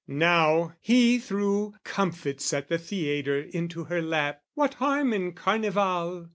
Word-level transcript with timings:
Now 0.07 0.73
he 0.79 1.19
threw 1.19 1.75
comfits 1.83 2.51
at 2.53 2.69
the 2.69 2.79
theatre 2.79 3.39
Into 3.39 3.83
her 3.83 4.01
lap, 4.01 4.41
what 4.55 4.73
harm 4.73 5.13
in 5.13 5.33
Carnival? 5.33 6.29